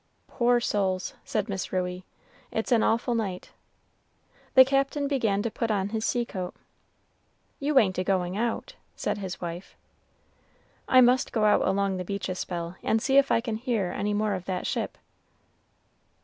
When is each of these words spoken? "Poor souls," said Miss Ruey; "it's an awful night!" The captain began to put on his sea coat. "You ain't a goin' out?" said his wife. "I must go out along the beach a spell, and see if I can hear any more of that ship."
"Poor 0.25 0.59
souls," 0.59 1.13
said 1.23 1.47
Miss 1.47 1.71
Ruey; 1.71 2.03
"it's 2.49 2.71
an 2.71 2.81
awful 2.81 3.13
night!" 3.13 3.51
The 4.55 4.65
captain 4.65 5.07
began 5.07 5.43
to 5.43 5.51
put 5.51 5.69
on 5.69 5.89
his 5.89 6.03
sea 6.03 6.25
coat. 6.25 6.55
"You 7.59 7.77
ain't 7.77 7.99
a 7.99 8.03
goin' 8.03 8.35
out?" 8.35 8.73
said 8.95 9.19
his 9.19 9.39
wife. 9.39 9.75
"I 10.89 11.01
must 11.01 11.31
go 11.31 11.45
out 11.45 11.61
along 11.67 11.97
the 11.97 12.03
beach 12.03 12.29
a 12.29 12.33
spell, 12.33 12.77
and 12.81 12.99
see 12.99 13.17
if 13.17 13.31
I 13.31 13.41
can 13.41 13.57
hear 13.57 13.93
any 13.95 14.15
more 14.15 14.33
of 14.33 14.45
that 14.45 14.65
ship." 14.65 14.97